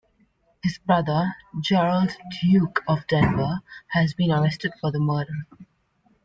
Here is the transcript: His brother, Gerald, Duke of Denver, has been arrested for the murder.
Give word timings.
His 0.63 0.79
brother, 0.79 1.31
Gerald, 1.61 2.09
Duke 2.41 2.81
of 2.87 3.05
Denver, 3.05 3.61
has 3.89 4.15
been 4.15 4.31
arrested 4.31 4.71
for 4.81 4.91
the 4.91 4.97
murder. 4.99 5.45